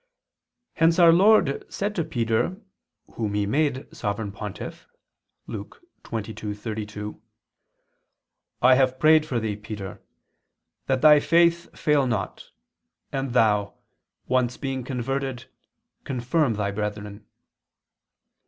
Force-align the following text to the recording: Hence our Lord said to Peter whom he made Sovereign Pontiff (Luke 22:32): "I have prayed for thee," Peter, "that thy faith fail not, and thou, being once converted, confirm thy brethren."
Hence 0.73 0.97
our 0.97 1.13
Lord 1.13 1.63
said 1.71 1.93
to 1.95 2.03
Peter 2.03 2.57
whom 3.17 3.35
he 3.35 3.45
made 3.45 3.85
Sovereign 3.95 4.31
Pontiff 4.31 4.87
(Luke 5.45 5.79
22:32): 6.03 7.21
"I 8.63 8.73
have 8.73 8.97
prayed 8.97 9.27
for 9.27 9.39
thee," 9.39 9.55
Peter, 9.55 10.01
"that 10.87 11.01
thy 11.03 11.19
faith 11.19 11.77
fail 11.77 12.07
not, 12.07 12.49
and 13.11 13.33
thou, 13.33 13.75
being 14.27 14.79
once 14.79 14.87
converted, 14.87 15.45
confirm 16.03 16.55
thy 16.55 16.71
brethren." 16.71 17.27